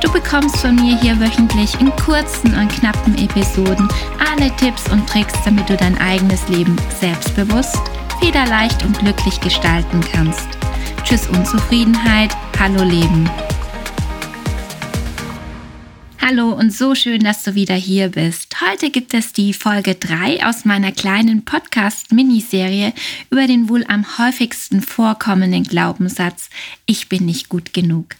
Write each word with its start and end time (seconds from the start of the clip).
Du 0.00 0.12
bekommst 0.12 0.58
von 0.58 0.76
mir 0.76 1.00
hier 1.00 1.18
wöchentlich 1.18 1.74
in 1.80 1.90
kurzen 1.96 2.54
und 2.54 2.68
knappen 2.68 3.18
Episoden 3.18 3.88
alle 4.30 4.54
Tipps 4.56 4.88
und 4.92 5.08
Tricks, 5.08 5.34
damit 5.44 5.68
du 5.68 5.76
dein 5.76 5.98
eigenes 5.98 6.48
Leben 6.48 6.76
selbstbewusst, 7.00 7.76
federleicht 8.20 8.84
und 8.84 8.96
glücklich 9.00 9.40
gestalten 9.40 10.00
kannst. 10.12 10.46
Tschüss 11.02 11.26
Unzufriedenheit, 11.28 12.30
hallo 12.60 12.84
Leben. 12.84 13.28
Hallo 16.20 16.52
und 16.52 16.72
so 16.72 16.94
schön, 16.94 17.24
dass 17.24 17.42
du 17.42 17.56
wieder 17.56 17.74
hier 17.74 18.10
bist. 18.10 18.54
Heute 18.60 18.90
gibt 18.90 19.14
es 19.14 19.32
die 19.32 19.52
Folge 19.52 19.96
3 19.96 20.46
aus 20.46 20.64
meiner 20.64 20.92
kleinen 20.92 21.44
Podcast-Miniserie 21.44 22.92
über 23.30 23.48
den 23.48 23.68
wohl 23.68 23.84
am 23.88 24.06
häufigsten 24.18 24.80
vorkommenden 24.80 25.64
Glaubenssatz, 25.64 26.50
ich 26.86 27.08
bin 27.08 27.26
nicht 27.26 27.48
gut 27.48 27.72
genug. 27.72 28.14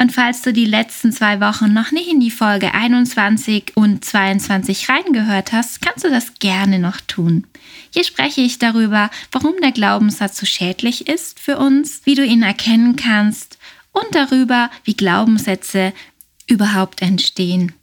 Und 0.00 0.12
falls 0.12 0.40
du 0.40 0.54
die 0.54 0.64
letzten 0.64 1.12
zwei 1.12 1.42
Wochen 1.42 1.74
noch 1.74 1.92
nicht 1.92 2.10
in 2.10 2.20
die 2.20 2.30
Folge 2.30 2.72
21 2.72 3.72
und 3.74 4.02
22 4.02 4.88
reingehört 4.88 5.52
hast, 5.52 5.82
kannst 5.82 6.06
du 6.06 6.08
das 6.08 6.38
gerne 6.38 6.78
noch 6.78 7.02
tun. 7.02 7.46
Hier 7.92 8.04
spreche 8.04 8.40
ich 8.40 8.58
darüber, 8.58 9.10
warum 9.30 9.56
der 9.60 9.72
Glaubenssatz 9.72 10.38
so 10.38 10.46
schädlich 10.46 11.06
ist 11.06 11.38
für 11.38 11.58
uns, 11.58 12.00
wie 12.04 12.14
du 12.14 12.24
ihn 12.24 12.42
erkennen 12.42 12.96
kannst 12.96 13.58
und 13.92 14.06
darüber, 14.12 14.70
wie 14.84 14.94
Glaubenssätze 14.94 15.92
überhaupt 16.46 17.02
entstehen. 17.02 17.74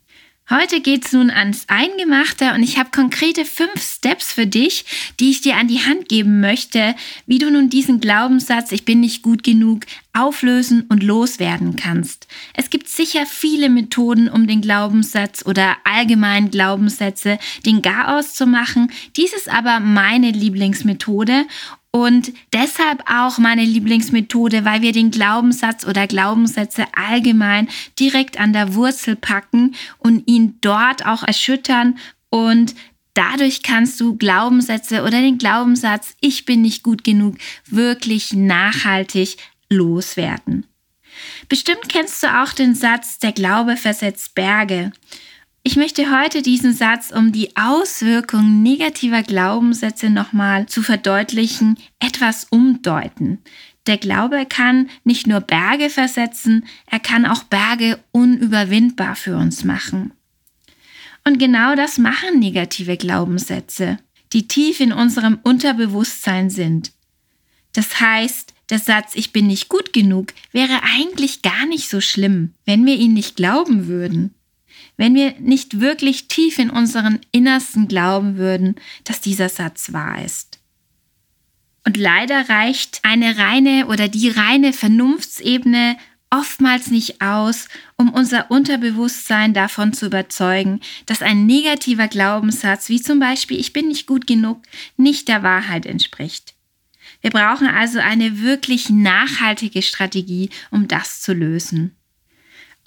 Heute 0.49 0.79
geht's 0.79 1.11
nun 1.11 1.29
ans 1.29 1.65
Eingemachte 1.67 2.53
und 2.53 2.63
ich 2.63 2.77
habe 2.77 2.89
konkrete 2.89 3.43
fünf 3.43 3.81
Steps 3.81 4.31
für 4.31 4.47
dich, 4.47 4.85
die 5.19 5.29
ich 5.29 5.41
dir 5.41 5.57
an 5.57 5.67
die 5.67 5.83
Hand 5.83 6.07
geben 6.07 6.39
möchte, 6.39 6.95
wie 7.25 7.37
du 7.37 7.51
nun 7.51 7.69
diesen 7.69 7.99
Glaubenssatz, 7.99 8.71
ich 8.71 8.85
bin 8.85 9.01
nicht 9.01 9.23
gut 9.23 9.43
genug, 9.43 9.81
auflösen 10.13 10.85
und 10.87 11.03
loswerden 11.03 11.75
kannst. 11.75 12.27
Es 12.53 12.69
gibt 12.69 12.87
sicher 12.87 13.25
viele 13.25 13.69
Methoden, 13.69 14.29
um 14.29 14.47
den 14.47 14.61
Glaubenssatz 14.61 15.45
oder 15.45 15.75
allgemein 15.83 16.49
Glaubenssätze 16.49 17.39
den 17.65 17.81
Garaus 17.81 18.33
zu 18.33 18.47
machen. 18.47 18.89
Dies 19.17 19.33
ist 19.33 19.49
aber 19.49 19.81
meine 19.81 20.31
Lieblingsmethode 20.31 21.45
und 21.97 22.31
deshalb 22.53 23.03
auch 23.09 23.39
meine 23.39 23.65
Lieblingsmethode, 23.65 24.65
weil 24.65 24.83
wir 24.83 24.91
den 24.91 25.09
Glaubenssatz 25.09 25.83
oder 25.83 26.05
Glaubenssätze 26.05 26.85
allgemein 26.95 27.69
direkt 27.99 28.39
an 28.39 28.53
der 28.53 28.75
Wurzel 28.75 29.15
packen 29.15 29.73
und 29.97 30.27
ihn 30.27 30.59
dort 30.61 31.05
auch 31.05 31.23
erschüttern 31.23 31.97
und 32.29 32.75
Dadurch 33.13 33.63
kannst 33.63 33.99
du 33.99 34.15
Glaubenssätze 34.15 35.01
oder 35.01 35.21
den 35.21 35.39
Glaubenssatz, 35.39 36.13
ich 36.21 36.45
bin 36.45 36.61
nicht 36.61 36.83
gut 36.83 37.03
genug, 37.03 37.37
wirklich 37.65 38.33
nachhaltig 38.33 39.37
loswerden. 39.71 40.67
Bestimmt 41.49 41.89
kennst 41.89 42.21
du 42.21 42.27
auch 42.27 42.53
den 42.53 42.75
Satz, 42.75 43.17
der 43.17 43.31
Glaube 43.31 43.75
versetzt 43.75 44.35
Berge. 44.35 44.91
Ich 45.67 45.75
möchte 45.75 46.17
heute 46.17 46.41
diesen 46.41 46.73
Satz, 46.73 47.11
um 47.11 47.33
die 47.33 47.57
Auswirkungen 47.57 48.63
negativer 48.63 49.21
Glaubenssätze 49.21 50.09
nochmal 50.09 50.65
zu 50.67 50.81
verdeutlichen, 50.81 51.77
etwas 51.99 52.45
umdeuten. 52.45 53.39
Der 53.85 53.97
Glaube 53.97 54.45
kann 54.45 54.89
nicht 55.03 55.27
nur 55.27 55.41
Berge 55.41 55.89
versetzen, 55.89 56.65
er 56.85 56.99
kann 56.99 57.25
auch 57.25 57.43
Berge 57.43 57.99
unüberwindbar 58.13 59.17
für 59.17 59.35
uns 59.35 59.65
machen. 59.65 60.13
Und 61.25 61.37
genau 61.37 61.75
das 61.75 61.97
machen 61.97 62.39
negative 62.39 62.95
Glaubenssätze, 62.95 63.97
die 64.31 64.47
tief 64.47 64.79
in 64.79 64.93
unserem 64.93 65.37
Unterbewusstsein 65.43 66.49
sind. 66.49 66.93
Das 67.73 67.99
heißt, 67.99 68.53
der 68.69 68.79
Satz 68.79 69.15
Ich 69.15 69.33
bin 69.33 69.47
nicht 69.47 69.67
gut 69.67 69.91
genug 69.91 70.33
wäre 70.53 70.79
eigentlich 70.95 71.41
gar 71.41 71.65
nicht 71.65 71.89
so 71.89 71.99
schlimm, 71.99 72.53
wenn 72.63 72.85
wir 72.85 72.95
ihn 72.95 73.13
nicht 73.13 73.35
glauben 73.35 73.87
würden 73.87 74.33
wenn 74.97 75.15
wir 75.15 75.35
nicht 75.39 75.79
wirklich 75.79 76.27
tief 76.27 76.59
in 76.59 76.69
unseren 76.69 77.19
Innersten 77.31 77.87
glauben 77.87 78.37
würden, 78.37 78.75
dass 79.03 79.21
dieser 79.21 79.49
Satz 79.49 79.93
wahr 79.93 80.23
ist. 80.23 80.59
Und 81.85 81.95
leider 81.95 82.49
reicht 82.49 82.99
eine 83.03 83.37
reine 83.37 83.87
oder 83.87 84.09
die 84.09 84.29
reine 84.29 84.73
Vernunftsebene 84.73 85.95
oftmals 86.29 86.87
nicht 86.87 87.21
aus, 87.21 87.69
um 87.95 88.09
unser 88.09 88.51
Unterbewusstsein 88.51 89.53
davon 89.53 89.93
zu 89.93 90.07
überzeugen, 90.07 90.81
dass 91.05 91.21
ein 91.21 91.45
negativer 91.45 92.07
Glaubenssatz 92.07 92.89
wie 92.89 93.01
zum 93.01 93.19
Beispiel 93.19 93.59
Ich 93.59 93.73
bin 93.73 93.87
nicht 93.87 94.07
gut 94.07 94.27
genug 94.27 94.61
nicht 94.97 95.27
der 95.27 95.43
Wahrheit 95.43 95.85
entspricht. 95.85 96.55
Wir 97.21 97.31
brauchen 97.31 97.67
also 97.67 97.99
eine 97.99 98.41
wirklich 98.41 98.89
nachhaltige 98.89 99.81
Strategie, 99.81 100.49
um 100.71 100.87
das 100.87 101.21
zu 101.21 101.33
lösen. 101.33 101.96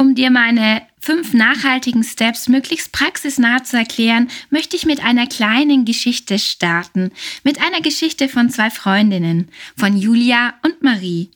Um 0.00 0.14
dir 0.14 0.30
meine 0.30 0.80
fünf 0.98 1.34
nachhaltigen 1.34 2.02
Steps 2.02 2.48
möglichst 2.48 2.90
praxisnah 2.90 3.64
zu 3.64 3.76
erklären, 3.76 4.30
möchte 4.48 4.74
ich 4.74 4.86
mit 4.86 5.04
einer 5.04 5.26
kleinen 5.26 5.84
Geschichte 5.84 6.38
starten. 6.38 7.10
Mit 7.44 7.60
einer 7.60 7.82
Geschichte 7.82 8.30
von 8.30 8.48
zwei 8.48 8.70
Freundinnen, 8.70 9.50
von 9.76 9.98
Julia 9.98 10.54
und 10.64 10.82
Marie. 10.82 11.32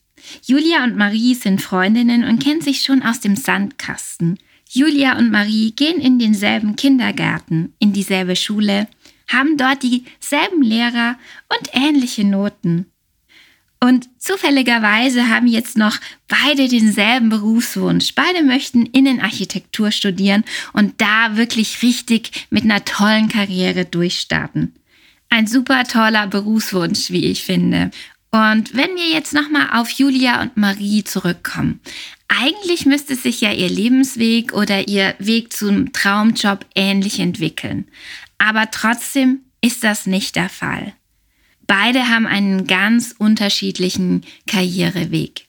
Julia 0.47 0.83
und 0.83 0.97
Marie 0.97 1.35
sind 1.35 1.61
Freundinnen 1.61 2.25
und 2.25 2.43
kennen 2.43 2.63
sich 2.63 2.81
schon 2.81 3.03
aus 3.03 3.21
dem 3.21 3.37
Sandkasten. 3.37 4.39
Julia 4.71 5.19
und 5.19 5.31
Marie 5.31 5.73
gehen 5.73 6.01
in 6.01 6.19
denselben 6.19 6.75
Kindergarten, 6.75 7.75
in 7.81 7.93
dieselbe 7.93 8.35
Schule, 8.35 8.89
haben 9.29 9.59
dort 9.59 9.83
dieselben 9.83 10.63
Lehrer 10.63 11.19
und 11.51 11.69
ähnliche 11.75 12.25
Noten. 12.25 12.87
Und 13.85 14.09
zufälligerweise 14.17 15.29
haben 15.29 15.47
jetzt 15.47 15.77
noch 15.77 15.99
beide 16.27 16.69
denselben 16.69 17.29
Berufswunsch. 17.29 18.15
Beide 18.15 18.43
möchten 18.43 18.87
Innenarchitektur 18.87 19.91
studieren 19.91 20.43
und 20.73 21.03
da 21.03 21.37
wirklich 21.37 21.83
richtig 21.83 22.47
mit 22.49 22.65
einer 22.65 22.87
tollen 22.87 23.29
Karriere 23.29 23.85
durchstarten. 23.85 24.75
Ein 25.29 25.47
super 25.47 25.85
toller 25.85 26.29
Berufswunsch, 26.29 27.11
wie 27.11 27.27
ich 27.27 27.45
finde. 27.45 27.91
Und 28.31 28.75
wenn 28.75 28.97
wir 28.97 29.11
jetzt 29.13 29.35
nochmal 29.35 29.79
auf 29.79 29.91
Julia 29.91 30.41
und 30.41 30.57
Marie 30.57 31.05
zurückkommen. 31.05 31.81
Eigentlich 32.29 32.87
müsste 32.87 33.17
sich 33.17 33.43
ja 33.43 33.53
ihr 33.53 33.69
Lebensweg 33.69 34.55
oder 34.55 34.89
ihr 34.89 35.15
Weg 35.19 35.53
zum 35.53 35.93
Traumjob 35.93 36.65
ähnlich 36.75 37.21
entwickeln. 37.21 37.87
Aber 38.39 38.71
trotzdem 38.71 39.41
ist 39.61 39.85
das 39.85 40.07
nicht 40.07 40.37
der 40.37 40.49
Fall. 40.49 40.95
Beide 41.67 42.09
haben 42.09 42.27
einen 42.27 42.67
ganz 42.67 43.15
unterschiedlichen 43.17 44.23
Karriereweg. 44.47 45.47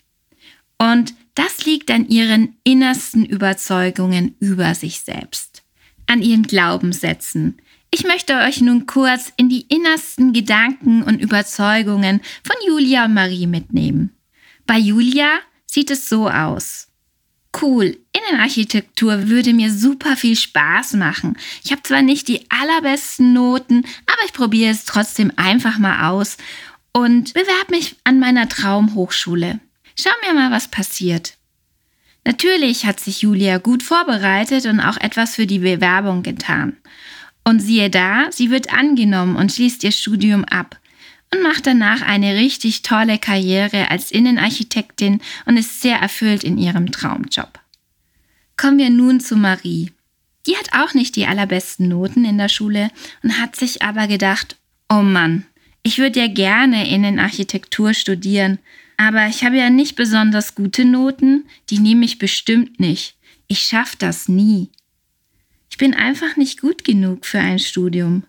Und 0.78 1.14
das 1.36 1.66
liegt 1.66 1.92
an 1.92 2.08
ihren 2.08 2.56
innersten 2.64 3.26
Überzeugungen 3.26 4.36
über 4.40 4.74
sich 4.76 5.02
selbst, 5.02 5.64
an 6.08 6.22
ihren 6.22 6.44
Glaubenssätzen. 6.44 7.62
Ich 7.92 8.06
möchte 8.06 8.36
euch 8.36 8.62
nun 8.62 8.86
kurz 8.88 9.32
in 9.38 9.50
die 9.50 9.62
innersten 9.62 10.34
Gedanken 10.34 11.04
und 11.04 11.22
Überzeugungen 11.22 12.22
von 12.44 12.56
Julia 12.68 13.06
und 13.06 13.14
Marie 13.14 13.48
mitnehmen. 13.48 14.16
Bei 14.66 14.78
Julia 14.78 15.40
sieht 15.66 15.92
es 15.92 16.10
so 16.10 16.30
aus 16.30 16.85
cool. 17.62 17.98
Innenarchitektur 18.14 19.28
würde 19.28 19.54
mir 19.54 19.72
super 19.72 20.16
viel 20.16 20.36
Spaß 20.36 20.94
machen. 20.94 21.38
Ich 21.64 21.72
habe 21.72 21.84
zwar 21.84 22.02
nicht 22.02 22.28
die 22.28 22.50
allerbesten 22.50 23.34
Noten, 23.34 23.86
aber 24.06 24.26
ich 24.26 24.34
probiere 24.34 24.72
es 24.72 24.86
trotzdem 24.86 25.32
einfach 25.36 25.78
mal 25.78 26.10
aus 26.10 26.38
und 26.92 27.34
bewerbe 27.34 27.72
mich 27.72 27.96
an 28.04 28.20
meiner 28.20 28.48
Traumhochschule. 28.48 29.60
Schauen 29.98 30.14
wir 30.24 30.34
mal, 30.34 30.52
was 30.52 30.70
passiert. 30.70 31.38
Natürlich 32.26 32.86
hat 32.86 33.00
sich 33.00 33.22
Julia 33.22 33.60
gut 33.60 33.84
vorbereitet 33.84 34.66
und 34.66 34.80
auch 34.80 34.98
etwas 34.98 35.36
für 35.36 35.46
die 35.46 35.60
Bewerbung 35.60 36.24
getan. 36.24 36.76
Und 37.44 37.60
siehe 37.60 37.90
da, 37.90 38.32
sie 38.32 38.50
wird 38.50 38.74
angenommen 38.74 39.36
und 39.36 39.52
schließt 39.52 39.84
ihr 39.84 39.92
Studium 39.92 40.44
ab 40.46 40.80
macht 41.42 41.68
danach 41.68 42.02
eine 42.02 42.36
richtig 42.36 42.82
tolle 42.82 43.18
Karriere 43.18 43.90
als 43.92 44.12
Innenarchitektin 44.12 45.22
und 45.46 45.58
ist 45.58 45.82
sehr 45.82 45.98
erfüllt 45.98 46.44
in 46.44 46.58
ihrem 46.58 46.92
Traumjob. 46.92 47.60
Kommen 48.58 48.78
wir 48.78 48.90
nun 48.90 49.20
zu 49.20 49.36
Marie. 49.36 49.92
Die 50.46 50.56
hat 50.56 50.70
auch 50.74 50.94
nicht 50.94 51.16
die 51.16 51.26
allerbesten 51.26 51.88
Noten 51.88 52.26
in 52.26 52.38
der 52.38 52.50
Schule 52.50 52.90
und 53.24 53.40
hat 53.40 53.56
sich 53.56 53.82
aber 53.82 54.08
gedacht, 54.08 54.58
oh 54.90 55.02
Mann, 55.02 55.46
ich 55.84 55.98
würde 55.98 56.20
ja 56.20 56.28
gerne 56.28 56.90
Innenarchitektur 56.90 57.94
studieren, 57.94 58.60
aber 58.98 59.28
ich 59.28 59.44
habe 59.44 59.58
ja 59.58 59.70
nicht 59.70 59.96
besonders 59.96 60.56
gute 60.56 60.86
Noten, 60.86 61.46
die 61.70 61.80
nehme 61.80 62.06
ich 62.06 62.18
bestimmt 62.18 62.80
nicht. 62.80 63.16
Ich 63.48 63.60
schaffe 63.60 63.98
das 64.00 64.28
nie. 64.28 64.70
Ich 65.70 65.78
bin 65.78 65.94
einfach 65.94 66.38
nicht 66.38 66.62
gut 66.62 66.84
genug 66.84 67.26
für 67.26 67.40
ein 67.40 67.60
Studium. 67.60 68.24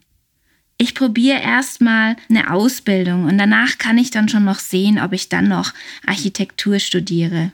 Ich 0.78 0.94
probiere 0.94 1.40
erstmal 1.40 2.16
eine 2.28 2.50
Ausbildung 2.50 3.24
und 3.24 3.38
danach 3.38 3.78
kann 3.78 3.96
ich 3.96 4.10
dann 4.10 4.28
schon 4.28 4.44
noch 4.44 4.58
sehen, 4.58 5.00
ob 5.00 5.12
ich 5.12 5.28
dann 5.28 5.48
noch 5.48 5.72
Architektur 6.06 6.78
studiere. 6.78 7.52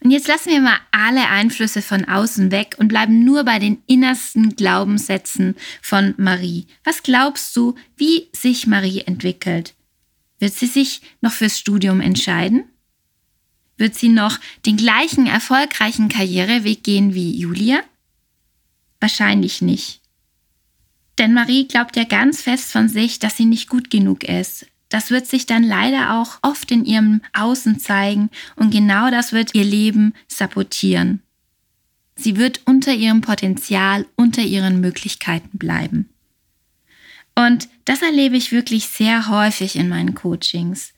Und 0.00 0.12
jetzt 0.12 0.28
lassen 0.28 0.50
wir 0.50 0.60
mal 0.60 0.78
alle 0.92 1.28
Einflüsse 1.28 1.82
von 1.82 2.04
außen 2.04 2.50
weg 2.50 2.76
und 2.78 2.88
bleiben 2.88 3.24
nur 3.24 3.44
bei 3.44 3.58
den 3.58 3.82
innersten 3.86 4.54
Glaubenssätzen 4.54 5.56
von 5.82 6.14
Marie. 6.16 6.66
Was 6.84 7.02
glaubst 7.02 7.54
du, 7.56 7.74
wie 7.96 8.28
sich 8.32 8.66
Marie 8.66 9.00
entwickelt? 9.00 9.74
Wird 10.38 10.54
sie 10.54 10.66
sich 10.66 11.02
noch 11.20 11.32
fürs 11.32 11.58
Studium 11.58 12.00
entscheiden? 12.00 12.64
Wird 13.76 13.96
sie 13.96 14.08
noch 14.08 14.38
den 14.66 14.76
gleichen 14.76 15.26
erfolgreichen 15.26 16.08
Karriereweg 16.08 16.82
gehen 16.84 17.14
wie 17.14 17.36
Julia? 17.36 17.80
Wahrscheinlich 19.00 19.62
nicht. 19.62 20.00
Denn 21.18 21.34
Marie 21.34 21.66
glaubt 21.66 21.96
ja 21.96 22.04
ganz 22.04 22.42
fest 22.42 22.70
von 22.70 22.88
sich, 22.88 23.18
dass 23.18 23.36
sie 23.36 23.44
nicht 23.44 23.68
gut 23.68 23.90
genug 23.90 24.24
ist, 24.24 24.66
das 24.88 25.10
wird 25.10 25.26
sich 25.26 25.46
dann 25.46 25.62
leider 25.62 26.14
auch 26.14 26.38
oft 26.42 26.70
in 26.70 26.84
ihrem 26.84 27.20
Außen 27.34 27.78
zeigen 27.78 28.30
und 28.56 28.70
genau 28.70 29.10
das 29.10 29.32
wird 29.32 29.54
ihr 29.54 29.64
Leben 29.64 30.14
sabotieren. 30.28 31.22
Sie 32.16 32.36
wird 32.36 32.62
unter 32.64 32.94
ihrem 32.94 33.20
Potenzial, 33.20 34.06
unter 34.16 34.42
ihren 34.42 34.80
Möglichkeiten 34.80 35.58
bleiben. 35.58 36.08
Und 37.36 37.68
das 37.84 38.02
erlebe 38.02 38.36
ich 38.36 38.50
wirklich 38.50 38.86
sehr 38.88 39.28
häufig 39.28 39.76
in 39.76 39.88
meinen 39.88 40.14
Coachings, 40.14 40.94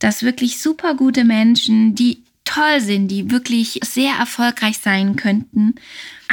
dass 0.00 0.22
wirklich 0.22 0.60
super 0.60 0.94
gute 0.94 1.24
Menschen, 1.24 1.94
die 1.94 2.24
toll 2.52 2.80
sind, 2.80 3.08
die 3.08 3.30
wirklich 3.30 3.78
sehr 3.84 4.14
erfolgreich 4.14 4.78
sein 4.78 5.16
könnten, 5.16 5.74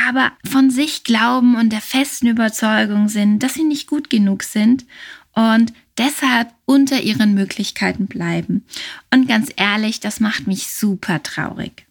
aber 0.08 0.32
von 0.50 0.70
sich 0.70 1.04
glauben 1.04 1.56
und 1.56 1.72
der 1.72 1.82
festen 1.82 2.28
Überzeugung 2.28 3.08
sind, 3.10 3.40
dass 3.40 3.54
sie 3.54 3.64
nicht 3.64 3.88
gut 3.88 4.10
genug 4.10 4.44
sind 4.44 4.86
und 5.34 5.74
deshalb 5.98 6.52
unter 6.66 7.02
ihren 7.02 7.34
Möglichkeiten 7.36 8.08
bleiben. 8.08 8.66
Und 9.14 9.28
ganz 9.28 9.52
ehrlich, 9.56 10.00
das 10.00 10.20
macht 10.20 10.48
mich 10.48 10.68
super 10.68 11.22
traurig. 11.22 11.86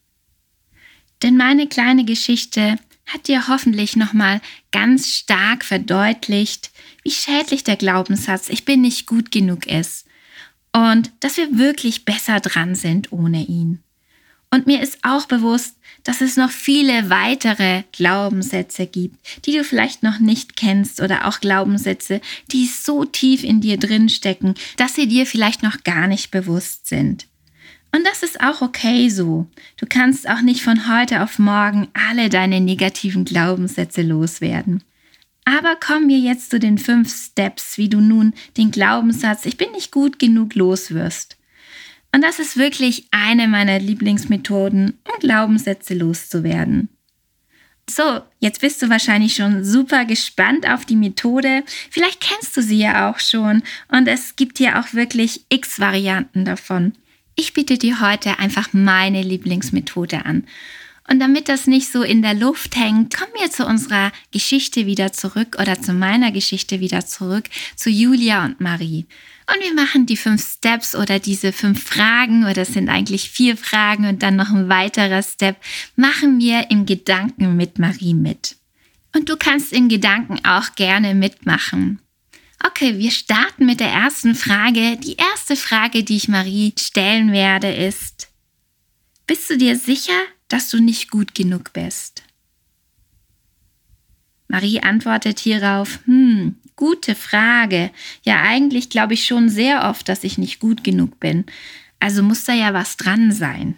Denn 1.22 1.37
meine 1.37 1.69
kleine 1.69 2.05
Geschichte 2.05 2.79
hat 3.06 3.29
dir 3.29 3.46
hoffentlich 3.46 3.94
nochmal 3.94 4.40
ganz 4.72 5.08
stark 5.08 5.64
verdeutlicht, 5.64 6.72
wie 7.05 7.12
schädlich 7.12 7.62
der 7.62 7.76
Glaubenssatz 7.76 8.49
Ich 8.49 8.64
bin 8.64 8.81
nicht 8.81 9.06
gut 9.06 9.31
genug 9.31 9.67
ist 9.67 10.06
und 10.72 11.12
dass 11.20 11.37
wir 11.37 11.56
wirklich 11.56 12.05
besser 12.05 12.40
dran 12.40 12.75
sind 12.75 13.12
ohne 13.12 13.44
ihn. 13.44 13.82
Und 14.50 14.66
mir 14.66 14.82
ist 14.82 14.98
auch 15.02 15.26
bewusst, 15.26 15.76
dass 16.04 16.20
es 16.20 16.37
noch 16.37 16.50
viele 16.50 17.10
weitere 17.10 17.82
Glaubenssätze 17.93 18.87
gibt, 18.87 19.16
die 19.44 19.52
du 19.52 19.64
vielleicht 19.64 20.02
noch 20.02 20.20
nicht 20.20 20.56
kennst 20.56 21.00
oder 21.00 21.26
auch 21.26 21.40
Glaubenssätze, 21.40 22.20
die 22.52 22.66
so 22.66 23.04
tief 23.04 23.43
in 23.43 23.60
dir 23.60 23.76
drin 23.76 24.08
stecken, 24.08 24.54
dass 24.76 24.94
sie 24.94 25.08
dir 25.08 25.26
vielleicht 25.26 25.62
noch 25.62 25.82
gar 25.82 26.06
nicht 26.06 26.31
bewusst 26.31 26.87
sind. 26.87 27.26
Und 27.93 28.06
das 28.06 28.22
ist 28.22 28.40
auch 28.40 28.62
okay 28.62 29.08
so. 29.08 29.46
Du 29.78 29.87
kannst 29.88 30.28
auch 30.28 30.43
nicht 30.43 30.62
von 30.62 30.88
heute 30.88 31.22
auf 31.22 31.38
morgen 31.38 31.88
alle 31.94 32.28
deine 32.28 32.60
negativen 32.60 33.25
Glaubenssätze 33.25 34.02
loswerden. 34.02 34.84
Aber 35.44 35.76
kommen 35.76 36.08
wir 36.08 36.19
jetzt 36.19 36.50
zu 36.50 36.58
den 36.58 36.76
fünf 36.76 37.14
Steps, 37.14 37.78
wie 37.78 37.88
du 37.88 38.00
nun 38.00 38.34
den 38.56 38.70
Glaubenssatz 38.70 39.46
Ich 39.46 39.56
bin 39.56 39.70
nicht 39.72 39.93
gut 39.93 40.19
genug 40.19 40.54
loswirst. 40.54 41.37
Und 42.17 42.23
das 42.23 42.39
ist 42.39 42.57
wirklich 42.57 43.09
eine 43.11 43.47
meiner 43.47 43.79
Lieblingsmethoden, 43.79 44.95
um 45.05 45.21
Glaubenssätze 45.21 45.93
loszuwerden. 45.93 46.89
So, 47.91 48.23
jetzt 48.41 48.63
bist 48.63 48.81
du 48.81 48.89
wahrscheinlich 48.89 49.35
schon 49.35 49.63
super 49.67 50.07
gespannt 50.07 50.67
auf 50.67 50.87
die 50.87 50.97
Methode. 50.97 51.63
Vielleicht 51.91 52.23
kennst 52.23 52.57
du 52.57 52.63
sie 52.63 52.79
ja 52.79 53.11
auch 53.11 53.19
schon 53.19 53.63
und 53.89 54.09
es 54.09 54.35
gibt 54.35 54.57
hier 54.57 54.81
auch 54.81 54.95
wirklich 54.95 55.45
x 55.51 55.79
Varianten 55.79 56.47
davon. 56.47 56.95
Ich 57.35 57.53
biete 57.53 57.77
dir 57.77 58.01
heute 58.01 58.39
einfach 58.39 58.73
meine 58.73 59.21
Lieblingsmethode 59.21 60.25
an. 60.25 60.47
Und 61.11 61.21
damit 61.21 61.51
das 61.51 61.67
nicht 61.67 61.93
so 61.93 62.03
in 62.03 62.23
der 62.23 62.33
Luft 62.33 62.77
hängt, 62.77 63.15
kommen 63.15 63.33
wir 63.39 63.51
zu 63.51 63.67
unserer 63.67 64.11
Geschichte 64.33 64.87
wieder 64.87 65.13
zurück 65.13 65.59
oder 65.61 65.83
zu 65.83 65.93
meiner 65.93 66.33
Geschichte 66.33 66.81
wieder 66.81 67.05
zurück, 67.05 67.51
zu 67.77 67.91
Julia 67.91 68.43
und 68.47 68.59
Marie. 68.59 69.05
Und 69.48 69.62
wir 69.62 69.75
machen 69.75 70.06
die 70.06 70.16
fünf 70.16 70.44
Steps 70.44 70.96
oder 70.96 71.20
diese 71.20 71.52
fünf 71.52 71.84
Fragen, 71.84 72.44
oder 72.44 72.62
es 72.62 72.72
sind 72.72 72.88
eigentlich 72.88 73.31
vier 73.31 73.56
Fragen 73.56 74.06
und 74.08 74.22
dann 74.22 74.34
noch 74.34 74.50
ein 74.50 74.69
weiterer 74.69 75.22
Step, 75.22 75.56
machen 75.94 76.40
wir 76.40 76.70
im 76.70 76.84
Gedanken 76.84 77.56
mit 77.56 77.78
Marie 77.78 78.14
mit. 78.14 78.56
Und 79.14 79.28
du 79.28 79.37
kannst 79.37 79.72
in 79.72 79.88
Gedanken 79.88 80.44
auch 80.44 80.75
gerne 80.75 81.14
mitmachen. 81.14 82.00
Okay, 82.64 82.98
wir 82.98 83.10
starten 83.10 83.66
mit 83.66 83.81
der 83.81 83.90
ersten 83.90 84.34
Frage. 84.34 84.96
Die 84.96 85.16
erste 85.16 85.56
Frage, 85.56 86.02
die 86.02 86.16
ich 86.16 86.28
Marie 86.28 86.75
stellen 86.78 87.31
werde, 87.31 87.72
ist, 87.72 88.28
bist 89.26 89.48
du 89.48 89.56
dir 89.56 89.76
sicher, 89.76 90.20
dass 90.48 90.70
du 90.70 90.81
nicht 90.81 91.10
gut 91.10 91.34
genug 91.34 91.72
bist? 91.72 92.25
Marie 94.48 94.81
antwortet 94.81 95.38
hierauf, 95.38 96.00
hm, 96.06 96.56
Gute 96.76 97.14
Frage. 97.14 97.90
Ja, 98.23 98.43
eigentlich 98.43 98.90
glaube 98.90 99.14
ich 99.14 99.25
schon 99.25 99.49
sehr 99.49 99.88
oft, 99.88 100.08
dass 100.08 100.25
ich 100.25 100.37
nicht 100.37 100.61
gut 100.61 100.84
genug 100.84 101.19
bin. 101.19 101.46
Also 101.99 102.23
muss 102.23 102.44
da 102.44 102.52
ja 102.52 102.75
was 102.75 102.96
dran 102.96 103.32
sein. 103.32 103.76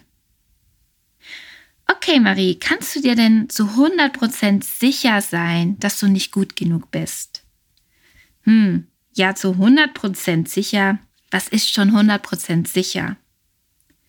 Okay, 1.87 2.21
Marie, 2.21 2.57
kannst 2.57 2.95
du 2.95 3.01
dir 3.01 3.15
denn 3.15 3.49
zu 3.49 3.65
100% 3.65 4.63
sicher 4.63 5.23
sein, 5.23 5.79
dass 5.79 5.99
du 6.01 6.07
nicht 6.07 6.33
gut 6.33 6.57
genug 6.57 6.91
bist? 6.91 7.45
Hm, 8.43 8.87
ja, 9.15 9.35
zu 9.35 9.53
100% 9.53 10.49
sicher. 10.49 10.99
Was 11.31 11.49
ist 11.49 11.73
schon 11.73 11.93
100% 11.93 12.67
sicher? 12.67 13.17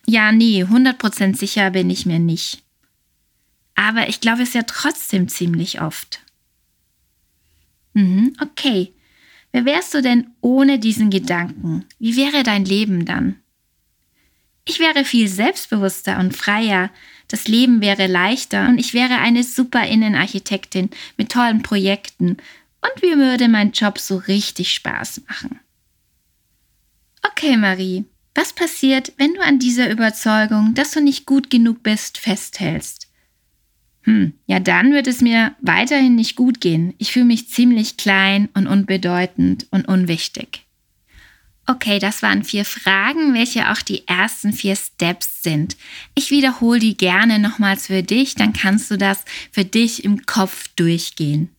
Ja, 0.06 0.32
nee, 0.32 0.64
100% 0.64 1.38
sicher 1.38 1.72
bin 1.72 1.90
ich 1.90 2.06
mir 2.06 2.20
nicht. 2.20 2.64
Aber 3.76 4.10
ich 4.10 4.20
glaube 4.20 4.44
es 4.44 4.54
ja 4.54 4.64
trotzdem 4.64 5.28
ziemlich 5.30 5.82
oft. 5.82 6.22
Mhm, 7.94 8.34
okay. 8.42 8.94
Wer 9.52 9.66
wärst 9.66 9.94
du 9.94 10.02
denn 10.02 10.28
ohne 10.42 10.80
diesen 10.80 11.10
Gedanken? 11.10 11.86
Wie 11.98 12.16
wäre 12.16 12.44
dein 12.44 12.66
Leben 12.66 13.06
dann? 13.06 13.38
Ich 14.66 14.80
wäre 14.80 15.04
viel 15.04 15.28
selbstbewusster 15.28 16.20
und 16.20 16.38
freier, 16.38 16.92
das 17.28 17.48
Leben 17.48 17.82
wäre 17.82 18.06
leichter 18.06 18.68
und 18.68 18.78
ich 18.78 18.94
wäre 18.94 19.18
eine 19.18 19.44
super 19.44 19.88
Innenarchitektin 19.88 20.90
mit 21.18 21.32
tollen 21.32 21.64
Projekten 21.64 22.38
und 22.82 23.02
mir 23.02 23.18
würde 23.18 23.48
mein 23.48 23.72
Job 23.72 23.98
so 23.98 24.18
richtig 24.18 24.74
Spaß 24.74 25.24
machen. 25.28 25.60
Okay, 27.24 27.58
Marie, 27.58 28.06
was 28.36 28.54
passiert, 28.54 29.14
wenn 29.18 29.34
du 29.34 29.42
an 29.42 29.60
dieser 29.60 29.90
Überzeugung, 29.90 30.74
dass 30.76 30.92
du 30.92 31.02
nicht 31.02 31.26
gut 31.26 31.50
genug 31.50 31.84
bist, 31.84 32.18
festhältst? 32.18 33.09
Hm, 34.10 34.34
ja, 34.48 34.60
dann 34.60 34.92
wird 34.92 35.06
es 35.06 35.22
mir 35.22 35.56
weiterhin 35.62 36.16
nicht 36.16 36.36
gut 36.36 36.62
gehen. 36.62 36.96
Ich 36.98 37.12
fühle 37.12 37.26
mich 37.26 37.48
ziemlich 37.48 37.96
klein 37.96 38.50
und 38.56 38.66
unbedeutend 38.66 39.68
und 39.70 39.88
unwichtig. 39.88 40.66
Okay, 41.68 42.00
das 42.00 42.24
waren 42.24 42.44
vier 42.44 42.66
Fragen, 42.66 43.36
welche 43.36 43.70
auch 43.70 43.84
die 43.84 44.08
ersten 44.08 44.52
vier 44.52 44.76
Steps 44.76 45.44
sind. 45.44 45.78
Ich 46.16 46.32
wiederhole 46.32 46.80
die 46.80 46.98
gerne 46.98 47.38
nochmals 47.38 47.86
für 47.86 48.02
dich, 48.02 48.34
dann 48.34 48.52
kannst 48.52 48.90
du 48.90 48.98
das 48.98 49.24
für 49.52 49.64
dich 49.64 50.04
im 50.04 50.26
Kopf 50.26 50.70
durchgehen. 50.70 51.56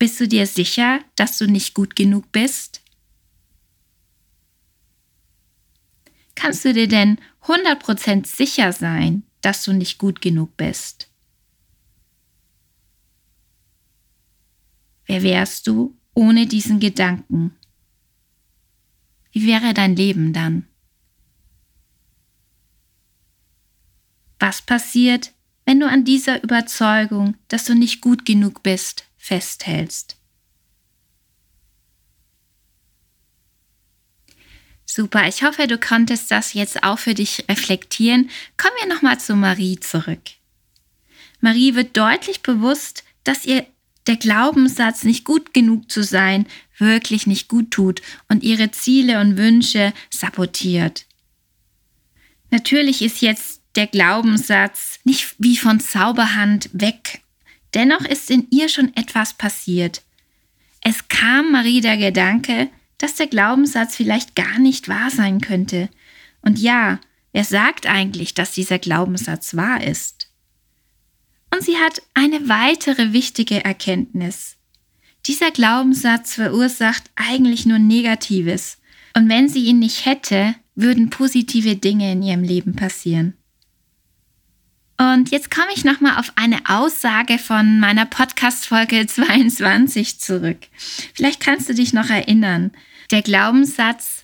Bist 0.00 0.18
du 0.18 0.26
dir 0.26 0.48
sicher, 0.48 0.98
dass 1.14 1.38
du 1.38 1.46
nicht 1.46 1.74
gut 1.74 1.94
genug 1.94 2.32
bist? 2.32 2.82
Kannst 6.34 6.64
du 6.64 6.72
dir 6.72 6.88
denn 6.88 7.18
100% 7.44 8.26
sicher 8.26 8.72
sein, 8.72 9.22
dass 9.40 9.64
du 9.64 9.72
nicht 9.72 9.98
gut 9.98 10.20
genug 10.20 10.56
bist? 10.56 11.10
Wer 15.06 15.22
wärst 15.22 15.66
du 15.66 15.96
ohne 16.14 16.46
diesen 16.46 16.80
Gedanken? 16.80 17.56
Wie 19.32 19.46
wäre 19.46 19.72
dein 19.72 19.96
Leben 19.96 20.32
dann? 20.32 20.66
Was 24.38 24.62
passiert, 24.62 25.32
wenn 25.64 25.80
du 25.80 25.88
an 25.88 26.04
dieser 26.04 26.42
Überzeugung, 26.42 27.36
dass 27.48 27.64
du 27.64 27.74
nicht 27.74 28.00
gut 28.00 28.24
genug 28.24 28.62
bist, 28.62 29.06
festhältst? 29.16 30.17
Super, 34.90 35.28
ich 35.28 35.42
hoffe, 35.42 35.66
du 35.66 35.76
konntest 35.76 36.30
das 36.30 36.54
jetzt 36.54 36.82
auch 36.82 36.98
für 36.98 37.12
dich 37.12 37.44
reflektieren. 37.46 38.30
Kommen 38.56 38.74
wir 38.80 38.94
nochmal 38.94 39.20
zu 39.20 39.36
Marie 39.36 39.78
zurück. 39.78 40.22
Marie 41.40 41.74
wird 41.74 41.94
deutlich 41.94 42.40
bewusst, 42.40 43.04
dass 43.22 43.44
ihr 43.44 43.66
der 44.06 44.16
Glaubenssatz, 44.16 45.04
nicht 45.04 45.26
gut 45.26 45.52
genug 45.52 45.90
zu 45.90 46.02
sein, 46.02 46.46
wirklich 46.78 47.26
nicht 47.26 47.48
gut 47.48 47.70
tut 47.70 48.00
und 48.28 48.42
ihre 48.42 48.70
Ziele 48.70 49.20
und 49.20 49.36
Wünsche 49.36 49.92
sabotiert. 50.08 51.04
Natürlich 52.50 53.02
ist 53.02 53.20
jetzt 53.20 53.60
der 53.76 53.88
Glaubenssatz 53.88 55.00
nicht 55.04 55.34
wie 55.38 55.58
von 55.58 55.80
Zauberhand 55.80 56.70
weg. 56.72 57.20
Dennoch 57.74 58.06
ist 58.06 58.30
in 58.30 58.46
ihr 58.50 58.70
schon 58.70 58.96
etwas 58.96 59.34
passiert. 59.34 60.00
Es 60.80 61.08
kam 61.08 61.52
Marie 61.52 61.82
der 61.82 61.98
Gedanke, 61.98 62.70
dass 62.98 63.14
der 63.14 63.28
Glaubenssatz 63.28 63.96
vielleicht 63.96 64.34
gar 64.34 64.58
nicht 64.58 64.88
wahr 64.88 65.10
sein 65.10 65.40
könnte. 65.40 65.88
Und 66.42 66.58
ja, 66.58 67.00
wer 67.32 67.44
sagt 67.44 67.86
eigentlich, 67.86 68.34
dass 68.34 68.52
dieser 68.52 68.78
Glaubenssatz 68.78 69.56
wahr 69.56 69.82
ist? 69.82 70.28
Und 71.54 71.62
sie 71.62 71.76
hat 71.76 72.02
eine 72.14 72.48
weitere 72.48 73.12
wichtige 73.12 73.64
Erkenntnis. 73.64 74.56
Dieser 75.26 75.50
Glaubenssatz 75.50 76.34
verursacht 76.34 77.04
eigentlich 77.16 77.66
nur 77.66 77.78
Negatives. 77.78 78.78
Und 79.14 79.28
wenn 79.28 79.48
sie 79.48 79.64
ihn 79.64 79.78
nicht 79.78 80.04
hätte, 80.04 80.54
würden 80.74 81.10
positive 81.10 81.76
Dinge 81.76 82.12
in 82.12 82.22
ihrem 82.22 82.42
Leben 82.42 82.76
passieren. 82.76 83.34
Und 85.00 85.30
jetzt 85.30 85.50
komme 85.50 85.68
ich 85.74 85.84
nochmal 85.84 86.18
auf 86.18 86.32
eine 86.34 86.58
Aussage 86.68 87.38
von 87.38 87.78
meiner 87.78 88.04
Podcast-Folge 88.04 89.06
22 89.08 90.18
zurück. 90.18 90.58
Vielleicht 91.14 91.40
kannst 91.40 91.68
du 91.68 91.74
dich 91.74 91.92
noch 91.92 92.10
erinnern. 92.10 92.72
Der 93.10 93.22
Glaubenssatz, 93.22 94.22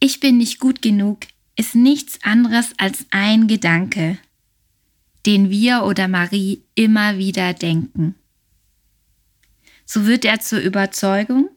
ich 0.00 0.20
bin 0.20 0.36
nicht 0.36 0.60
gut 0.60 0.82
genug, 0.82 1.20
ist 1.56 1.74
nichts 1.74 2.18
anderes 2.22 2.72
als 2.76 3.06
ein 3.10 3.48
Gedanke, 3.48 4.18
den 5.24 5.48
wir 5.48 5.84
oder 5.84 6.08
Marie 6.08 6.62
immer 6.74 7.16
wieder 7.16 7.54
denken. 7.54 8.14
So 9.86 10.04
wird 10.04 10.26
er 10.26 10.40
zur 10.40 10.60
Überzeugung 10.60 11.48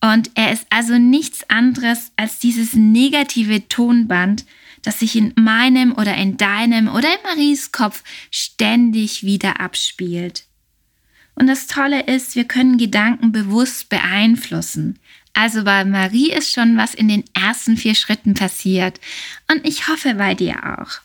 und 0.00 0.30
er 0.34 0.52
ist 0.52 0.66
also 0.70 0.96
nichts 0.96 1.50
anderes 1.50 2.12
als 2.14 2.38
dieses 2.38 2.74
negative 2.74 3.66
Tonband, 3.66 4.44
das 4.82 5.00
sich 5.00 5.16
in 5.16 5.32
meinem 5.34 5.92
oder 5.92 6.14
in 6.14 6.36
deinem 6.36 6.86
oder 6.86 7.08
in 7.08 7.22
Maries 7.24 7.72
Kopf 7.72 8.04
ständig 8.30 9.24
wieder 9.24 9.60
abspielt. 9.60 10.44
Und 11.34 11.48
das 11.48 11.66
Tolle 11.66 12.02
ist, 12.02 12.36
wir 12.36 12.44
können 12.44 12.78
Gedanken 12.78 13.32
bewusst 13.32 13.88
beeinflussen. 13.88 15.00
Also 15.34 15.64
bei 15.64 15.84
Marie 15.84 16.30
ist 16.32 16.52
schon 16.52 16.76
was 16.76 16.94
in 16.94 17.08
den 17.08 17.24
ersten 17.34 17.76
vier 17.76 17.94
Schritten 17.94 18.34
passiert. 18.34 19.00
Und 19.50 19.66
ich 19.66 19.88
hoffe 19.88 20.14
bei 20.14 20.34
dir 20.34 20.78
auch. 20.78 21.00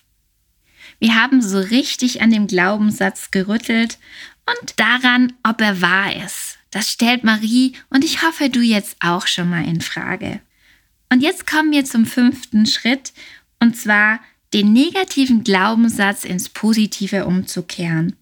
Wir 1.00 1.16
haben 1.16 1.42
so 1.42 1.60
richtig 1.60 2.22
an 2.22 2.32
dem 2.32 2.48
Glaubenssatz 2.48 3.32
gerüttelt 3.32 3.98
und 4.46 4.80
daran, 4.80 5.34
ob 5.44 5.62
er 5.62 5.82
wahr 5.82 6.16
ist. 6.24 6.58
Das 6.72 6.92
stellt 6.92 7.24
Marie 7.24 7.74
und 7.90 8.04
ich 8.04 8.22
hoffe 8.22 8.50
du 8.50 8.62
jetzt 8.62 8.98
auch 9.00 9.26
schon 9.26 9.50
mal 9.50 9.66
in 9.66 9.82
Frage. 9.82 10.40
Und 11.12 11.22
jetzt 11.22 11.48
kommen 11.48 11.72
wir 11.72 11.86
zum 11.86 12.06
fünften 12.06 12.66
Schritt 12.66 13.14
und 13.60 13.76
zwar 13.76 14.20
den 14.54 14.74
negativen 14.74 15.44
Glaubenssatz 15.44 16.24
ins 16.24 16.50
Positive 16.50 17.26
umzukehren. 17.26 18.16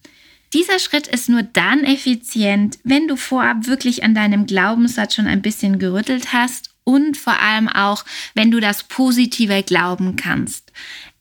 Dieser 0.54 0.80
Schritt 0.80 1.08
ist 1.08 1.30
nur 1.30 1.44
dann 1.44 1.84
effizient, 1.84 2.80
wenn 2.84 3.08
du 3.08 3.16
vorab 3.18 3.68
wirklich 3.68 4.04
an 4.04 4.16
deinem 4.16 4.46
Glaubenssatz 4.46 5.16
schon 5.16 5.28
ein 5.28 5.42
bisschen 5.42 5.78
gerüttelt 5.78 6.32
hast 6.32 6.70
und 6.84 7.18
vor 7.18 7.38
allem 7.40 7.68
auch, 7.68 8.06
wenn 8.34 8.50
du 8.50 8.62
das 8.62 8.84
Positive 8.84 9.62
glauben 9.64 10.16
kannst. 10.16 10.72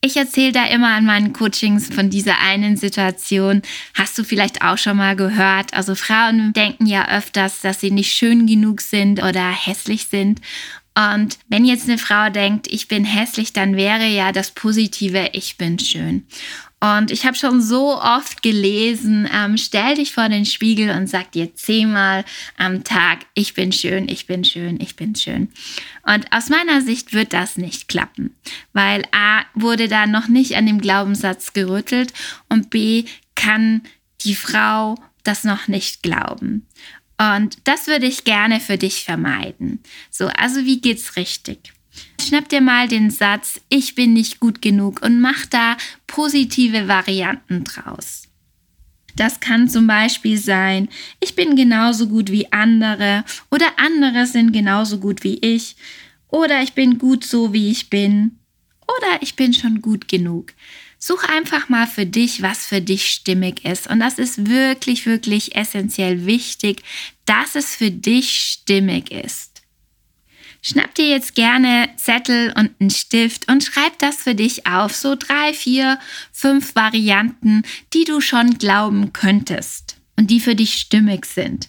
Ich 0.00 0.16
erzähle 0.16 0.52
da 0.52 0.66
immer 0.66 0.90
an 0.90 1.04
meinen 1.04 1.32
Coachings 1.32 1.92
von 1.92 2.10
dieser 2.10 2.38
einen 2.38 2.76
Situation. 2.76 3.62
Hast 3.94 4.16
du 4.16 4.22
vielleicht 4.22 4.62
auch 4.62 4.78
schon 4.78 4.96
mal 4.96 5.16
gehört? 5.16 5.74
Also 5.74 5.96
Frauen 5.96 6.52
denken 6.52 6.86
ja 6.86 7.08
öfters, 7.08 7.60
dass 7.62 7.80
sie 7.80 7.90
nicht 7.90 8.12
schön 8.12 8.46
genug 8.46 8.80
sind 8.80 9.20
oder 9.20 9.50
hässlich 9.50 10.06
sind. 10.06 10.40
Und 10.96 11.38
wenn 11.48 11.64
jetzt 11.64 11.88
eine 11.88 11.98
Frau 11.98 12.30
denkt, 12.30 12.68
ich 12.68 12.86
bin 12.86 13.04
hässlich, 13.04 13.52
dann 13.52 13.76
wäre 13.76 14.06
ja 14.06 14.30
das 14.30 14.52
Positive, 14.52 15.30
ich 15.32 15.58
bin 15.58 15.78
schön. 15.78 16.26
Und 16.80 17.10
ich 17.10 17.24
habe 17.24 17.36
schon 17.36 17.62
so 17.62 18.00
oft 18.00 18.42
gelesen, 18.42 19.28
ähm, 19.32 19.56
stell 19.56 19.94
dich 19.94 20.12
vor 20.12 20.28
den 20.28 20.44
Spiegel 20.44 20.90
und 20.90 21.06
sag 21.08 21.32
dir 21.32 21.54
zehnmal 21.54 22.24
am 22.58 22.84
Tag, 22.84 23.20
ich 23.34 23.54
bin 23.54 23.72
schön, 23.72 24.08
ich 24.08 24.26
bin 24.26 24.44
schön, 24.44 24.78
ich 24.80 24.94
bin 24.94 25.14
schön. 25.14 25.48
Und 26.02 26.30
aus 26.32 26.50
meiner 26.50 26.82
Sicht 26.82 27.14
wird 27.14 27.32
das 27.32 27.56
nicht 27.56 27.88
klappen, 27.88 28.36
weil 28.74 29.04
A 29.12 29.44
wurde 29.54 29.88
da 29.88 30.06
noch 30.06 30.28
nicht 30.28 30.54
an 30.54 30.66
dem 30.66 30.80
Glaubenssatz 30.80 31.54
gerüttelt 31.54 32.12
und 32.50 32.68
B 32.68 33.04
kann 33.34 33.82
die 34.20 34.34
Frau 34.34 34.96
das 35.24 35.44
noch 35.44 35.68
nicht 35.68 36.02
glauben. 36.02 36.66
Und 37.18 37.56
das 37.64 37.86
würde 37.86 38.06
ich 38.06 38.24
gerne 38.24 38.60
für 38.60 38.76
dich 38.76 39.02
vermeiden. 39.02 39.82
So, 40.10 40.26
also 40.28 40.66
wie 40.66 40.80
geht's 40.80 41.16
richtig? 41.16 41.72
Schnapp 42.20 42.48
dir 42.48 42.60
mal 42.60 42.88
den 42.88 43.10
Satz, 43.10 43.60
ich 43.68 43.94
bin 43.94 44.12
nicht 44.12 44.40
gut 44.40 44.60
genug 44.60 45.02
und 45.02 45.20
mach 45.20 45.46
da 45.46 45.76
positive 46.06 46.88
Varianten 46.88 47.64
draus. 47.64 48.26
Das 49.16 49.40
kann 49.40 49.68
zum 49.68 49.86
Beispiel 49.86 50.36
sein, 50.36 50.88
ich 51.20 51.34
bin 51.34 51.56
genauso 51.56 52.08
gut 52.08 52.30
wie 52.30 52.52
andere 52.52 53.24
oder 53.50 53.66
andere 53.78 54.26
sind 54.26 54.52
genauso 54.52 54.98
gut 54.98 55.24
wie 55.24 55.38
ich 55.38 55.76
oder 56.28 56.62
ich 56.62 56.74
bin 56.74 56.98
gut 56.98 57.24
so 57.24 57.52
wie 57.52 57.70
ich 57.70 57.88
bin 57.88 58.38
oder 58.82 59.22
ich 59.22 59.34
bin 59.34 59.54
schon 59.54 59.80
gut 59.80 60.08
genug. 60.08 60.52
Such 60.98 61.24
einfach 61.24 61.68
mal 61.68 61.86
für 61.86 62.06
dich, 62.06 62.42
was 62.42 62.66
für 62.66 62.80
dich 62.80 63.06
stimmig 63.06 63.64
ist. 63.64 63.86
Und 63.86 64.00
das 64.00 64.18
ist 64.18 64.48
wirklich, 64.48 65.06
wirklich 65.06 65.54
essentiell 65.54 66.26
wichtig, 66.26 66.82
dass 67.26 67.54
es 67.54 67.76
für 67.76 67.90
dich 67.90 68.30
stimmig 68.40 69.10
ist. 69.10 69.55
Schnapp 70.68 70.96
dir 70.96 71.08
jetzt 71.08 71.36
gerne 71.36 71.90
Zettel 71.96 72.52
und 72.56 72.72
einen 72.80 72.90
Stift 72.90 73.48
und 73.48 73.62
schreib 73.62 74.00
das 74.00 74.16
für 74.16 74.34
dich 74.34 74.66
auf. 74.66 74.96
So 74.96 75.14
drei, 75.14 75.54
vier, 75.54 76.00
fünf 76.32 76.74
Varianten, 76.74 77.62
die 77.94 78.02
du 78.02 78.20
schon 78.20 78.58
glauben 78.58 79.12
könntest 79.12 79.96
und 80.16 80.28
die 80.28 80.40
für 80.40 80.56
dich 80.56 80.74
stimmig 80.74 81.26
sind. 81.26 81.68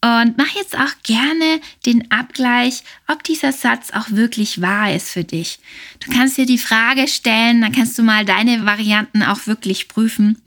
Und 0.00 0.36
mach 0.36 0.52
jetzt 0.56 0.76
auch 0.76 0.90
gerne 1.04 1.60
den 1.86 2.10
Abgleich, 2.10 2.82
ob 3.06 3.22
dieser 3.22 3.52
Satz 3.52 3.92
auch 3.92 4.10
wirklich 4.10 4.60
wahr 4.60 4.92
ist 4.92 5.08
für 5.08 5.22
dich. 5.22 5.60
Du 6.00 6.10
kannst 6.10 6.36
dir 6.36 6.46
die 6.46 6.58
Frage 6.58 7.06
stellen, 7.06 7.60
dann 7.60 7.70
kannst 7.70 7.96
du 7.96 8.02
mal 8.02 8.24
deine 8.24 8.66
Varianten 8.66 9.22
auch 9.22 9.46
wirklich 9.46 9.86
prüfen. 9.86 10.42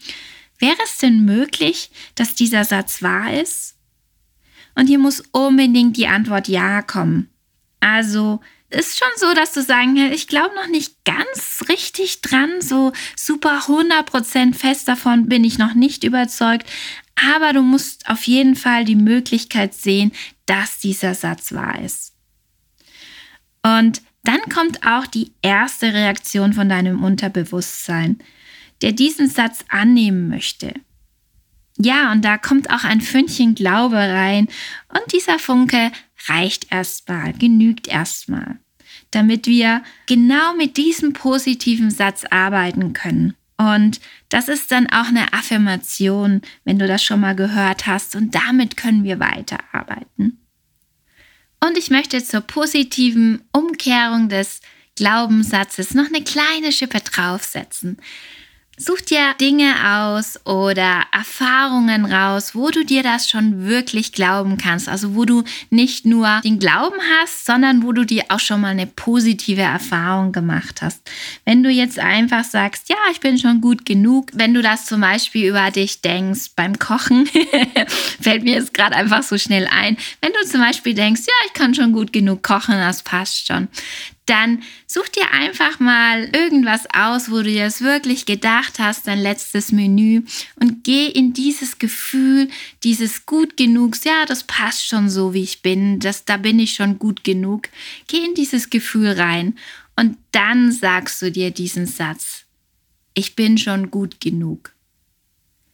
Wäre 0.59 0.75
es 0.83 0.97
denn 0.97 1.23
möglich, 1.23 1.91
dass 2.15 2.35
dieser 2.35 2.65
Satz 2.65 3.01
wahr 3.01 3.33
ist? 3.39 3.74
Und 4.75 4.87
hier 4.87 4.99
muss 4.99 5.23
unbedingt 5.31 5.97
die 5.97 6.07
Antwort 6.07 6.47
Ja 6.47 6.81
kommen. 6.81 7.29
Also 7.79 8.41
ist 8.69 8.99
schon 8.99 9.07
so, 9.17 9.33
dass 9.33 9.53
du 9.53 9.61
sagen 9.61 9.95
kannst, 9.95 10.15
ich 10.15 10.27
glaube 10.27 10.53
noch 10.55 10.67
nicht 10.67 11.05
ganz 11.05 11.63
richtig 11.69 12.21
dran, 12.21 12.61
so 12.61 12.91
super 13.15 13.63
100% 13.67 14.53
fest 14.53 14.87
davon 14.87 15.29
bin 15.29 15.43
ich 15.43 15.57
noch 15.57 15.75
nicht 15.75 16.03
überzeugt, 16.03 16.67
aber 17.15 17.53
du 17.53 17.61
musst 17.61 18.09
auf 18.09 18.23
jeden 18.23 18.55
Fall 18.55 18.83
die 18.83 18.95
Möglichkeit 18.95 19.73
sehen, 19.73 20.11
dass 20.45 20.79
dieser 20.79 21.15
Satz 21.15 21.53
wahr 21.53 21.81
ist. 21.81 22.13
Und 23.63 24.01
dann 24.23 24.41
kommt 24.53 24.85
auch 24.85 25.05
die 25.05 25.31
erste 25.41 25.93
Reaktion 25.93 26.53
von 26.53 26.67
deinem 26.67 27.03
Unterbewusstsein, 27.03 28.19
der 28.81 28.91
diesen 28.91 29.29
Satz 29.29 29.63
annehmen 29.69 30.27
möchte. 30.27 30.73
Ja, 31.77 32.11
und 32.11 32.23
da 32.23 32.37
kommt 32.37 32.69
auch 32.69 32.83
ein 32.83 33.01
Fünkchen 33.01 33.53
Glaube 33.55 33.97
rein 33.97 34.47
und 34.89 35.13
dieser 35.13 35.39
Funke 35.39 35.91
reicht 36.27 36.71
erstmal, 36.71 37.33
genügt 37.33 37.87
erstmal, 37.87 38.59
damit 39.11 39.45
wir 39.47 39.83
genau 40.07 40.55
mit 40.55 40.77
diesem 40.77 41.13
positiven 41.13 41.91
Satz 41.91 42.23
arbeiten 42.29 42.93
können. 42.93 43.35
Und 43.57 44.01
das 44.29 44.49
ist 44.49 44.71
dann 44.71 44.87
auch 44.87 45.07
eine 45.07 45.31
Affirmation, 45.33 46.41
wenn 46.65 46.79
du 46.79 46.87
das 46.87 47.03
schon 47.03 47.21
mal 47.21 47.35
gehört 47.35 47.87
hast. 47.87 48.15
Und 48.15 48.35
damit 48.35 48.75
können 48.75 49.03
wir 49.03 49.19
weiterarbeiten. 49.19 50.39
Und 51.65 51.77
ich 51.77 51.89
möchte 51.89 52.23
zur 52.23 52.41
positiven 52.41 53.41
Umkehrung 53.53 54.27
des 54.27 54.59
Glaubenssatzes 54.95 55.93
noch 55.93 56.07
eine 56.07 56.23
kleine 56.23 56.71
Schippe 56.71 56.99
draufsetzen. 56.99 57.97
Such 58.77 59.01
dir 59.01 59.33
Dinge 59.39 59.73
aus 59.85 60.37
oder 60.45 61.03
Erfahrungen 61.13 62.03
raus, 62.03 62.55
wo 62.55 62.71
du 62.71 62.83
dir 62.83 63.03
das 63.03 63.29
schon 63.29 63.65
wirklich 63.65 64.11
glauben 64.11 64.57
kannst. 64.57 64.89
Also 64.89 65.15
wo 65.15 65.23
du 65.23 65.43
nicht 65.69 66.05
nur 66.05 66.41
den 66.43 66.59
Glauben 66.59 66.97
hast, 67.21 67.45
sondern 67.45 67.83
wo 67.83 67.93
du 67.93 68.05
dir 68.05 68.25
auch 68.27 68.41
schon 68.41 68.59
mal 68.59 68.69
eine 68.69 68.85
positive 68.85 69.61
Erfahrung 69.61 70.33
gemacht 70.33 70.81
hast. 70.81 71.01
Wenn 71.45 71.63
du 71.63 71.69
jetzt 71.69 71.99
einfach 71.99 72.43
sagst, 72.43 72.89
ja, 72.89 72.97
ich 73.13 73.21
bin 73.21 73.37
schon 73.37 73.61
gut 73.61 73.85
genug, 73.85 74.31
wenn 74.33 74.53
du 74.53 74.61
das 74.61 74.85
zum 74.85 74.99
Beispiel 74.99 75.47
über 75.47 75.71
dich 75.71 76.01
denkst 76.01 76.51
beim 76.57 76.77
Kochen, 76.77 77.29
fällt 78.21 78.43
mir 78.43 78.55
jetzt 78.55 78.73
gerade 78.73 78.95
einfach 78.95 79.23
so 79.23 79.37
schnell 79.37 79.69
ein. 79.71 79.95
Wenn 80.19 80.33
du 80.33 80.49
zum 80.49 80.59
Beispiel 80.59 80.93
denkst, 80.93 81.21
ja, 81.25 81.47
ich 81.47 81.53
kann 81.53 81.75
schon 81.75 81.93
gut 81.93 82.11
genug 82.11 82.43
kochen, 82.43 82.75
das 82.75 83.03
passt 83.03 83.47
schon, 83.47 83.69
dann 84.25 84.63
such 84.87 85.09
dir 85.09 85.31
einfach 85.31 85.79
mal 85.79 86.29
irgendwas 86.33 86.85
aus, 86.93 87.29
wo 87.29 87.37
du 87.37 87.43
dir 87.43 87.65
das 87.65 87.81
wirklich 87.81 88.25
gedacht 88.25 88.79
hast, 88.79 89.07
dein 89.07 89.19
letztes 89.19 89.71
Menü 89.71 90.23
und 90.55 90.83
geh 90.83 91.07
in 91.07 91.33
dieses 91.33 91.77
Gefühl, 91.77 92.49
dieses 92.83 93.25
gut 93.25 93.57
genug, 93.57 93.95
ja, 94.03 94.25
das 94.25 94.43
passt 94.43 94.87
schon 94.87 95.09
so, 95.09 95.33
wie 95.33 95.43
ich 95.43 95.61
bin, 95.61 95.99
das, 95.99 96.25
da 96.25 96.37
bin 96.37 96.59
ich 96.59 96.73
schon 96.73 96.99
gut 96.99 97.23
genug. 97.23 97.69
Geh 98.07 98.23
in 98.23 98.33
dieses 98.33 98.69
Gefühl 98.69 99.11
rein 99.11 99.55
und 99.95 100.17
dann 100.31 100.71
sagst 100.71 101.21
du 101.21 101.31
dir 101.31 101.51
diesen 101.51 101.85
Satz, 101.85 102.45
ich 103.13 103.35
bin 103.35 103.57
schon 103.57 103.91
gut 103.91 104.19
genug. 104.19 104.73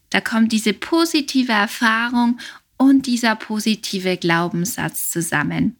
Da 0.09 0.19
kommt 0.21 0.51
diese 0.51 0.73
positive 0.73 1.53
Erfahrung 1.53 2.39
und 2.77 3.05
dieser 3.07 3.35
positive 3.35 4.17
Glaubenssatz 4.17 5.09
zusammen. 5.09 5.77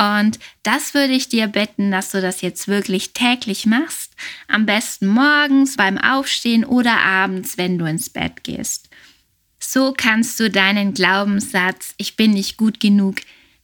Und 0.00 0.38
das 0.62 0.94
würde 0.94 1.12
ich 1.12 1.28
dir 1.28 1.46
bitten, 1.46 1.90
dass 1.90 2.10
du 2.10 2.22
das 2.22 2.40
jetzt 2.40 2.68
wirklich 2.68 3.12
täglich 3.12 3.66
machst. 3.66 4.14
Am 4.48 4.64
besten 4.64 5.06
morgens 5.06 5.76
beim 5.76 5.98
Aufstehen 5.98 6.64
oder 6.64 6.98
abends, 7.00 7.58
wenn 7.58 7.76
du 7.76 7.84
ins 7.84 8.08
Bett 8.08 8.42
gehst. 8.42 8.88
So 9.58 9.92
kannst 9.94 10.40
du 10.40 10.48
deinen 10.48 10.94
Glaubenssatz, 10.94 11.92
ich 11.98 12.16
bin 12.16 12.30
nicht 12.30 12.56
gut 12.56 12.80
genug, 12.80 13.16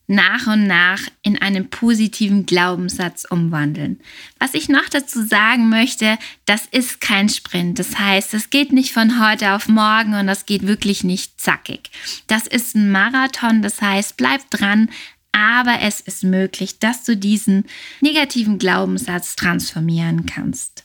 nach 0.09 0.47
und 0.47 0.66
nach 0.66 1.00
in 1.23 1.40
einen 1.40 1.69
positiven 1.69 2.47
Glaubenssatz 2.47 3.25
umwandeln. 3.25 4.00
Was 4.38 4.55
ich 4.55 4.69
noch 4.69 4.88
dazu 4.88 5.25
sagen 5.25 5.69
möchte, 5.69 6.16
das 6.45 6.66
ist 6.66 7.00
kein 7.00 7.28
Sprint. 7.28 7.78
Das 7.78 7.99
heißt, 7.99 8.35
es 8.35 8.50
geht 8.50 8.73
nicht 8.73 8.93
von 8.93 9.26
heute 9.26 9.55
auf 9.55 9.69
morgen 9.69 10.14
und 10.14 10.26
das 10.28 10.47
geht 10.47 10.66
wirklich 10.66 11.02
nicht 11.02 11.40
zackig. 11.40 11.90
Das 12.28 12.47
ist 12.47 12.76
ein 12.76 12.93
Marathon, 12.93 13.62
das 13.62 13.81
heißt, 13.83 14.16
bleib 14.16 14.49
dran, 14.50 14.90
aber 15.37 15.83
es 15.83 16.00
ist 16.00 16.25
möglich, 16.25 16.78
dass 16.78 17.05
du 17.05 17.14
diesen 17.14 17.66
negativen 18.00 18.59
Glaubenssatz 18.59 19.37
transformieren 19.37 20.25
kannst. 20.25 20.85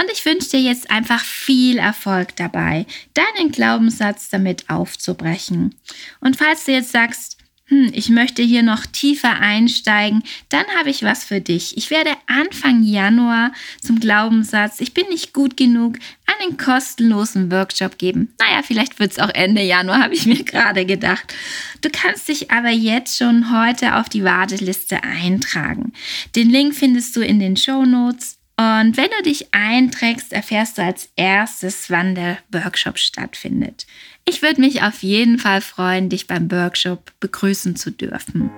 Und 0.00 0.10
ich 0.10 0.24
wünsche 0.24 0.50
dir 0.50 0.60
jetzt 0.60 0.90
einfach 0.90 1.22
viel 1.22 1.76
Erfolg 1.76 2.34
dabei, 2.36 2.86
deinen 3.12 3.52
Glaubenssatz 3.52 4.30
damit 4.30 4.70
aufzubrechen. 4.70 5.74
Und 6.20 6.38
falls 6.38 6.64
du 6.64 6.72
jetzt 6.72 6.92
sagst, 6.92 7.36
hm, 7.70 7.92
ich 7.94 8.08
möchte 8.08 8.42
hier 8.42 8.64
noch 8.64 8.84
tiefer 8.84 9.38
einsteigen, 9.38 10.24
dann 10.48 10.66
habe 10.76 10.90
ich 10.90 11.04
was 11.04 11.22
für 11.22 11.40
dich. 11.40 11.76
Ich 11.76 11.90
werde 11.90 12.10
Anfang 12.26 12.82
Januar 12.82 13.52
zum 13.80 14.00
Glaubenssatz, 14.00 14.80
ich 14.80 14.92
bin 14.92 15.06
nicht 15.08 15.32
gut 15.32 15.56
genug, 15.56 15.96
einen 16.26 16.56
kostenlosen 16.56 17.52
Workshop 17.52 17.96
geben. 17.96 18.34
Naja, 18.40 18.62
vielleicht 18.64 18.98
wird 18.98 19.12
es 19.12 19.20
auch 19.20 19.28
Ende 19.28 19.62
Januar, 19.62 20.02
habe 20.02 20.14
ich 20.14 20.26
mir 20.26 20.42
gerade 20.42 20.84
gedacht. 20.84 21.32
Du 21.80 21.90
kannst 21.92 22.28
dich 22.28 22.50
aber 22.50 22.70
jetzt 22.70 23.16
schon 23.16 23.52
heute 23.56 23.96
auf 23.96 24.08
die 24.08 24.24
Warteliste 24.24 25.04
eintragen. 25.04 25.92
Den 26.34 26.50
Link 26.50 26.74
findest 26.74 27.14
du 27.14 27.20
in 27.20 27.38
den 27.38 27.56
Show 27.56 27.84
Notes. 27.84 28.39
Und 28.60 28.98
wenn 28.98 29.08
du 29.16 29.22
dich 29.22 29.54
einträgst, 29.54 30.34
erfährst 30.34 30.76
du 30.76 30.82
als 30.82 31.08
erstes, 31.16 31.88
wann 31.88 32.14
der 32.14 32.36
Workshop 32.52 32.98
stattfindet. 32.98 33.86
Ich 34.26 34.42
würde 34.42 34.60
mich 34.60 34.82
auf 34.82 35.02
jeden 35.02 35.38
Fall 35.38 35.62
freuen, 35.62 36.10
dich 36.10 36.26
beim 36.26 36.50
Workshop 36.52 37.10
begrüßen 37.20 37.74
zu 37.74 37.90
dürfen. 37.90 38.50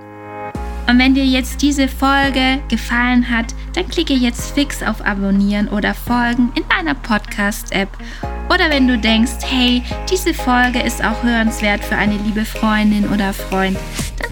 Und 0.89 0.99
wenn 0.99 1.15
dir 1.15 1.25
jetzt 1.25 1.63
diese 1.63 1.87
Folge 1.87 2.61
gefallen 2.69 3.31
hat, 3.31 3.55
dann 3.75 3.89
klicke 3.89 4.15
jetzt 4.15 4.53
fix 4.57 4.83
auf 4.83 5.07
Abonnieren 5.07 5.69
oder 5.69 5.95
Folgen 5.95 6.53
in 6.57 6.65
deiner 6.69 6.97
Podcast-App. 6.97 7.89
Oder 8.53 8.71
wenn 8.71 8.89
du 8.89 8.99
denkst, 8.99 9.39
hey, 9.45 9.85
diese 10.11 10.35
Folge 10.35 10.81
ist 10.81 11.03
auch 11.05 11.23
hörenswert 11.23 11.85
für 11.85 11.95
eine 11.95 12.17
liebe 12.17 12.45
Freundin 12.45 13.09
oder 13.09 13.33
Freund, 13.33 13.79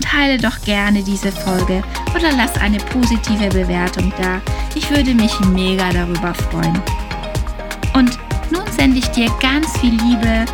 teile 0.00 0.38
doch 0.38 0.60
gerne 0.62 1.02
diese 1.02 1.32
Folge 1.32 1.82
oder 2.14 2.32
lass 2.36 2.56
eine 2.56 2.78
positive 2.78 3.48
Bewertung 3.48 4.12
da. 4.20 4.40
Ich 4.74 4.90
würde 4.90 5.14
mich 5.14 5.38
mega 5.52 5.90
darüber 5.90 6.34
freuen. 6.34 6.80
Und 7.94 8.18
nun 8.50 8.66
sende 8.76 8.98
ich 8.98 9.08
dir 9.08 9.30
ganz 9.40 9.78
viel 9.78 9.94
Liebe, 10.02 10.44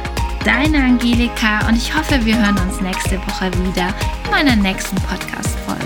deine 0.44 0.78
Angelika 0.78 1.66
und 1.68 1.76
ich 1.76 1.94
hoffe, 1.94 2.24
wir 2.24 2.36
hören 2.36 2.58
uns 2.58 2.80
nächste 2.80 3.18
Woche 3.18 3.50
wieder 3.64 3.94
in 4.24 4.30
meiner 4.30 4.56
nächsten 4.56 4.96
Podcast-Folge. 4.96 5.85